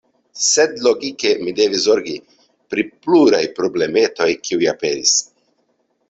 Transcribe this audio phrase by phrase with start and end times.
[0.43, 2.15] Sed logike mi devis zorgi
[2.73, 5.13] pri pluraj problemetoj, kiuj aperis.